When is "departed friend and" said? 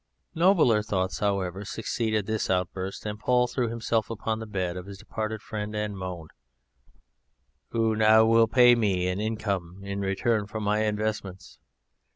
4.97-5.95